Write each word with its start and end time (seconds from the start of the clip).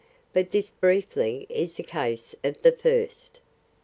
But 0.33 0.49
this 0.49 0.71
briefly 0.71 1.45
is 1.47 1.75
the 1.75 1.83
case 1.83 2.33
of 2.43 2.59
the 2.63 2.71
first. 2.71 3.39